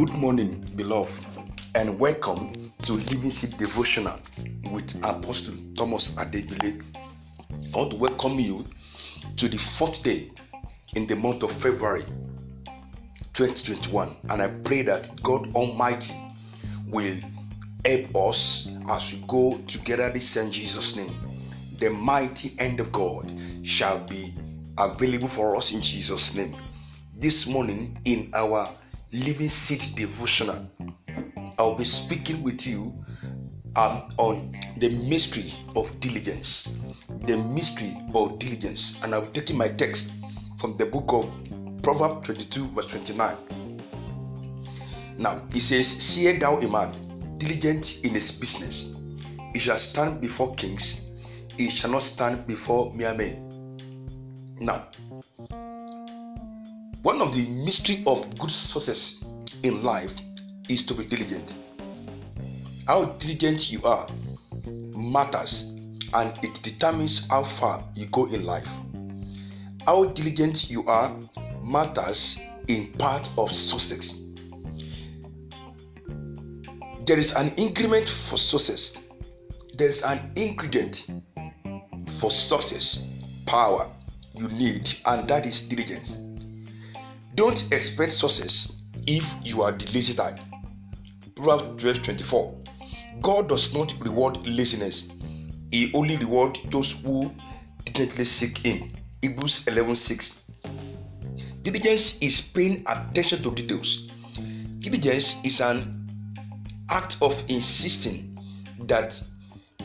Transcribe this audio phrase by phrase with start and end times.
[0.00, 1.26] Good morning, beloved,
[1.74, 2.54] and welcome
[2.84, 4.18] to Living Seed Devotional
[4.72, 6.82] with Apostle Thomas Adebile.
[7.74, 8.64] I want to welcome you
[9.36, 10.30] to the fourth day
[10.94, 12.06] in the month of February
[13.34, 16.16] 2021, and I pray that God Almighty
[16.86, 17.18] will
[17.84, 21.14] help us as we go together this in Jesus' name.
[21.78, 23.30] The mighty hand of God
[23.62, 24.32] shall be
[24.78, 26.56] available for us in Jesus' name.
[27.14, 28.66] This morning, in our
[29.12, 30.70] Living Seed Devotional,
[31.58, 32.94] I'll be speaking with you
[33.74, 36.68] um, on the mystery of diligence.
[37.22, 40.12] The mystery of diligence, and I'll be taking my text
[40.60, 43.80] from the book of Proverbs 22, verse 29.
[45.18, 46.92] Now, it says, See thou a man
[47.38, 48.94] diligent in his business,
[49.52, 51.02] he shall stand before kings,
[51.56, 53.76] he shall not stand before mere men.
[54.60, 54.86] Now,
[57.02, 59.20] one of the mystery of good success
[59.62, 60.12] in life
[60.68, 61.54] is to be diligent.
[62.86, 64.06] How diligent you are
[64.94, 65.72] matters
[66.12, 68.68] and it determines how far you go in life.
[69.86, 71.16] How diligent you are
[71.62, 74.20] matters in part of success.
[77.06, 78.92] There is an increment for success.
[79.74, 81.06] There is an ingredient
[82.18, 83.02] for success,
[83.46, 83.90] power
[84.34, 86.18] you need, and that is diligence.
[87.34, 88.72] Don't expect success
[89.06, 90.40] if you are the lazy type.
[91.36, 92.54] Proverbs 12 24.
[93.20, 95.08] God does not reward laziness,
[95.70, 97.30] He only rewards those who
[97.84, 98.92] diligently seek Him.
[99.22, 100.40] Hebrews 11 6.
[101.62, 104.10] Diligence is paying attention to details.
[104.80, 106.08] Diligence is an
[106.88, 108.36] act of insisting
[108.80, 109.22] that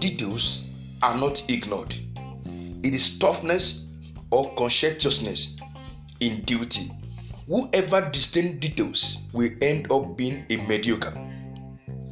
[0.00, 0.64] details
[1.02, 1.94] are not ignored.
[2.82, 3.86] It is toughness
[4.30, 5.56] or conscientiousness
[6.20, 6.90] in duty.
[7.48, 11.16] Whoever disdains details will end up being a mediocre.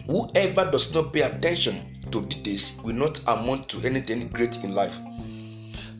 [0.06, 4.94] Whoever does not pay attention to details will not amount to anything great in life.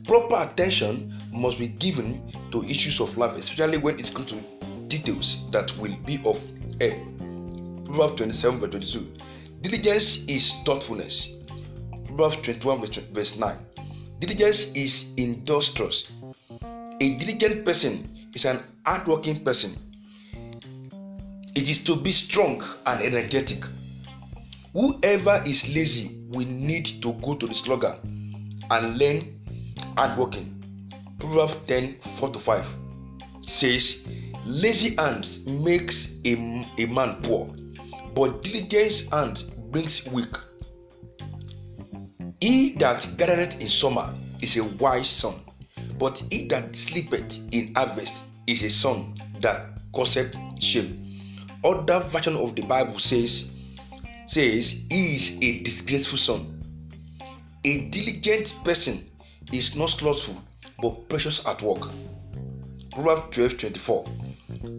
[0.05, 4.41] Proper attention must be given to issues of life, especially when it comes to
[4.87, 6.43] details that will be of
[6.81, 6.97] help.
[7.85, 9.13] Proverbs 27 verse 22.
[9.61, 11.29] Diligence is thoughtfulness.
[12.07, 13.55] Proverbs 21 verse 9.
[14.19, 16.11] Diligence is industrious.
[16.99, 19.75] A diligent person is an hardworking person.
[21.55, 23.63] It is to be strong and energetic.
[24.73, 27.97] Whoever is lazy will need to go to the slugger
[28.69, 29.21] and learn
[29.97, 30.53] hardworking.
[31.19, 32.75] Proverbs 10 4 to 5
[33.39, 34.07] says,
[34.45, 36.33] Lazy hands makes a,
[36.77, 37.47] a man poor,
[38.13, 40.35] but diligence hands brings weak.
[42.39, 45.35] He that gathereth in summer is a wise son,
[45.97, 51.03] but he that sleepeth in harvest is a son that causeth shame.
[51.63, 53.51] Other version of the Bible says,
[54.27, 56.61] says he is a disgraceful son.
[57.65, 59.09] A diligent person
[59.51, 60.41] is not slothful
[60.81, 61.89] but precious at work.
[62.91, 64.05] Proverbs 12 24.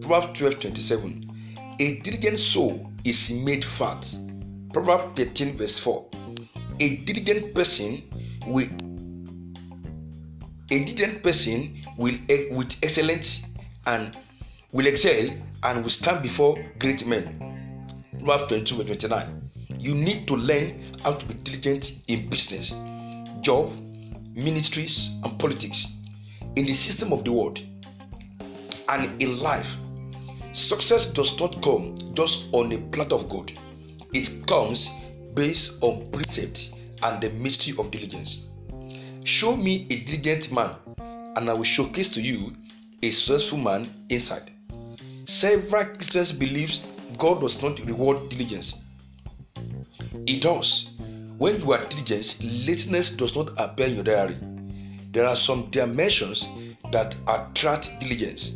[0.01, 1.75] Proverbs 12 27.
[1.79, 4.07] A diligent soul is made fat.
[4.73, 6.09] Proverbs 13 verse 4.
[6.79, 8.03] A diligent person
[8.47, 8.67] will
[10.71, 12.15] a diligent person will
[12.51, 13.41] with excellence
[13.87, 14.15] and
[14.71, 15.29] will excel
[15.63, 17.25] and will stand before great men.
[18.19, 19.41] Proverbs 22 verse 29.
[19.79, 22.73] You need to learn how to be diligent in business,
[23.41, 23.71] job,
[24.35, 25.87] ministries, and politics,
[26.55, 27.61] in the system of the world,
[28.89, 29.69] and in life.
[30.51, 33.51] Success does not come just on a platter of gold,
[34.13, 34.89] it comes
[35.33, 38.45] based on precepts and the mystery of diligence.
[39.29, 40.71] Show me a diligent man,
[41.35, 42.51] and I will showcase to you
[43.03, 44.51] a successful man inside.
[45.27, 46.73] Several Christians believe
[47.19, 48.73] God does not reward diligence.
[50.25, 50.89] It does.
[51.37, 54.35] When you are diligent, laziness does not appear in your diary.
[55.11, 56.47] There are some dimensions
[56.91, 58.53] that attract diligence.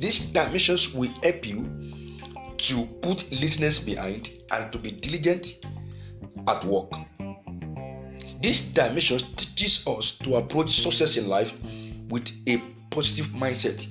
[0.00, 1.68] These dimensions will help you
[2.56, 5.66] to put laziness behind and to be diligent
[6.48, 6.90] at work.
[8.46, 11.52] This dimension teaches us to approach success in life
[12.08, 13.88] with a positive mindset.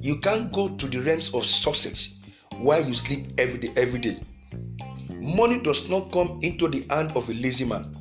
[0.00, 2.16] You can't go to the realms of success
[2.56, 3.70] while you sleep every day.
[3.76, 4.16] Every day,
[5.10, 7.94] money does not come into the hand of a lazy man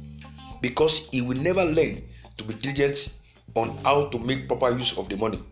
[0.61, 2.01] because he will never learn
[2.37, 3.11] to be diligent
[3.55, 5.43] on how to make proper use of the money.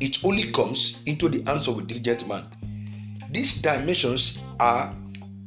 [0.00, 2.48] It only comes into the hands of a diligent man.
[3.30, 4.96] These dimensions are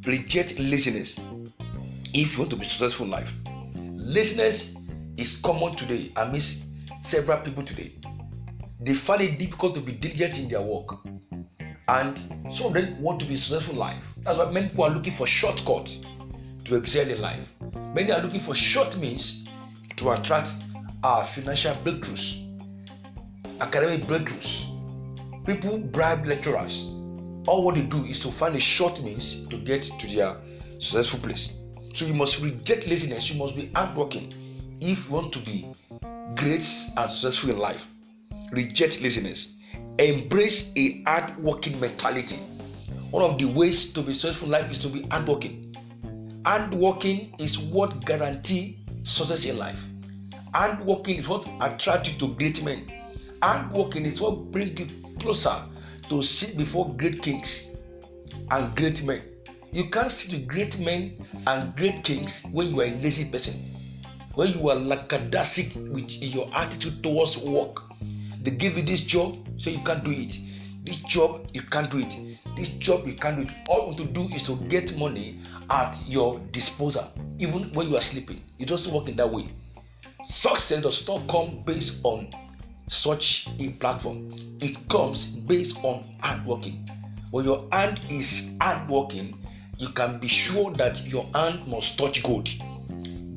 [0.05, 1.19] reject laziness
[2.13, 3.33] if you want to be successful in life.
[4.09, 4.73] Laziness
[5.17, 6.63] is common today amidst
[7.03, 7.91] several people today.
[8.79, 10.97] They find it difficult to be diligent in their work
[11.87, 12.17] and
[12.51, 14.03] Some of them want to be successful life.
[14.23, 15.99] That's why many people are looking for shortcuts
[16.65, 17.47] to excel in life.
[17.93, 19.47] Many are looking for short means
[19.97, 20.49] to attract
[21.03, 22.43] our financial breakthroughs,
[23.61, 24.65] academic breakthroughs.
[25.45, 26.87] People bribe lecturers.
[27.45, 30.35] All what they do is to find a short means to get to their
[30.79, 31.58] successful place.
[31.99, 33.29] So you must reject laziness.
[33.29, 34.31] You must be hardworking
[34.79, 35.67] if you want to be
[36.35, 36.65] great
[36.95, 37.85] and successful in life.
[38.53, 39.57] Reject laziness.
[39.97, 42.37] Embrace a hardworking mentality.
[43.11, 45.75] One of the ways to be successful in life is to be hardworking.
[46.45, 49.83] Hardworking is what guarantee success in life.
[50.53, 52.89] Hardworking is what attracts you to great men.
[53.43, 54.87] Hardworking is what brings you
[55.19, 55.65] closer
[56.07, 57.67] to sit before great kings
[58.51, 59.21] and great men.
[59.71, 63.53] You can't sit with great men and great kings when you are a lazy person.
[64.33, 67.83] When you are lackadaisic with your attitude towards work.
[68.41, 70.39] They give you this job, so you can't do it.
[70.83, 72.15] This job, you can't do it.
[72.55, 73.49] This job, you can't do it.
[73.69, 75.39] All you want to do is to get money
[75.69, 77.07] at your disposal,
[77.37, 78.41] even when you are sleeping.
[78.57, 79.49] It doesn't work in that way.
[80.23, 82.31] Success does not come based on
[82.87, 84.31] such a platform.
[84.61, 86.89] It comes based on hard working.
[87.29, 89.37] When your hand is hard working,
[89.79, 92.49] you can be sure that your hand must touch gold.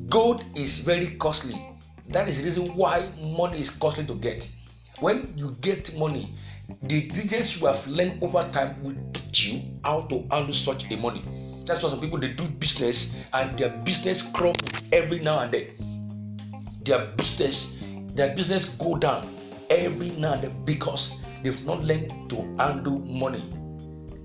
[0.09, 1.59] Gold is very costly.
[2.09, 4.47] That is the reason why money is costly to get.
[4.99, 6.33] When you get money,
[6.83, 10.97] the diligence you have learned over time will teach you how to handle such a
[10.97, 11.23] money.
[11.65, 16.75] That's why some people they do business and their business crumble every now and then.
[16.83, 17.77] Their business,
[18.15, 19.33] their business go down
[19.69, 23.43] every now and then because they've not learned to handle money.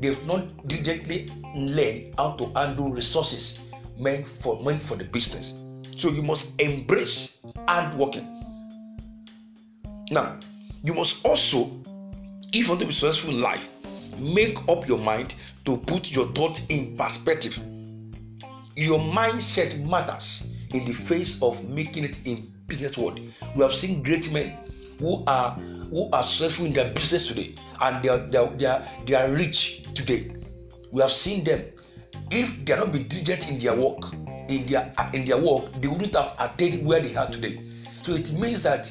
[0.01, 3.59] They've not diligently learned how to handle resources
[3.99, 5.55] meant for meant for the business.
[5.97, 8.27] So you must embrace hard working.
[10.11, 10.39] Now,
[10.85, 11.71] you must also,
[12.53, 13.69] if you want to be successful in life,
[14.19, 15.35] make up your mind
[15.65, 17.59] to put your thoughts in perspective.
[18.77, 23.21] Your mindset matters in the face of making it in business world.
[23.57, 24.57] We have seen great men
[25.01, 25.51] who are
[25.91, 29.15] who are successful in their business today and they are, they are, they are, they
[29.15, 30.31] are rich today.
[30.93, 31.65] We have seen them.
[32.31, 34.13] If they are not been diligent in their work,
[34.49, 37.61] in their in their work, they wouldn't have attained where they are today.
[38.03, 38.91] So it means that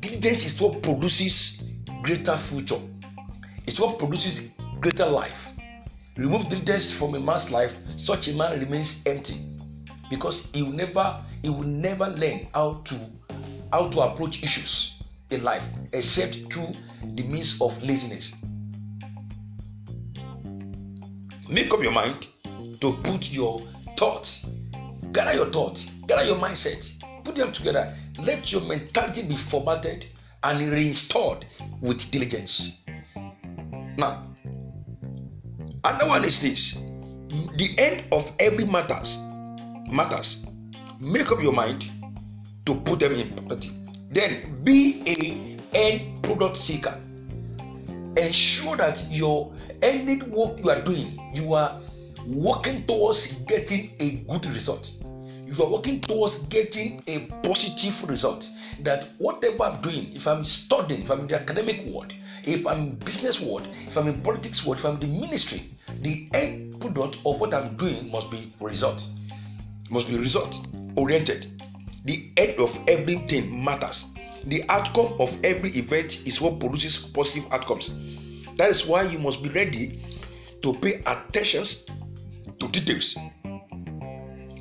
[0.00, 1.62] diligence is what produces
[2.02, 2.80] greater future.
[3.66, 4.50] It's what produces
[4.80, 5.48] greater life.
[6.16, 9.38] Remove diligence from a man's life, such a man remains empty
[10.10, 12.98] because he will never he will never learn how to
[13.72, 14.98] how to approach issues
[15.30, 15.62] in life
[15.92, 16.72] except through
[17.14, 18.32] the means of laziness.
[21.50, 22.26] Make up your mind
[22.80, 23.62] to put your
[23.96, 24.44] thoughts,
[25.12, 26.90] gather your thoughts, gather your mindset,
[27.24, 27.94] put them together.
[28.18, 30.04] Let your mentality be formatted
[30.42, 31.46] and reinstalled
[31.80, 32.82] with diligence.
[33.96, 34.26] Now,
[35.84, 36.74] another one is this:
[37.56, 39.16] the end of every matters
[39.90, 40.44] matters.
[41.00, 41.90] Make up your mind
[42.66, 43.70] to put them in property.
[44.10, 47.00] Then be a end product seeker.
[48.18, 51.80] Ensure that your any work you are doing, you are
[52.26, 54.90] working towards getting a good result.
[55.46, 58.50] You are working towards getting a positive result.
[58.82, 62.12] That whatever I'm doing, if I'm studying, if I'm in the academic world,
[62.44, 65.70] if I'm in business world, if I'm in politics world, if I'm in the ministry,
[66.02, 69.06] the end product of what I'm doing must be result.
[69.90, 70.58] Must be result
[70.96, 71.62] oriented.
[72.04, 74.06] The end of everything matters.
[74.44, 77.90] The outcome of every event is what produces positive outcomes.
[78.56, 80.02] That is why you must be ready
[80.62, 81.64] to pay attention
[82.58, 83.16] to details.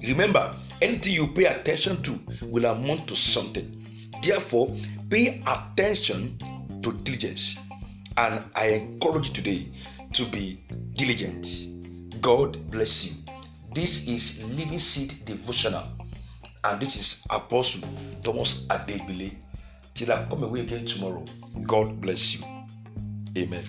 [0.04, 3.84] Remember, anything you pay attention to will amount to something.
[4.22, 4.76] Therefore,
[5.10, 6.38] pay attention
[6.84, 7.58] to diligence.
[8.18, 9.68] And I encourage you today
[10.14, 12.22] to be diligent.
[12.22, 13.14] God bless you.
[13.74, 15.84] This is Living Seed Devotional,
[16.64, 17.88] and this is Apostle
[18.24, 19.36] Thomas Adebile.
[19.98, 21.26] Till I come away again tomorrow,
[21.64, 22.46] God bless you.
[23.36, 23.64] Amen.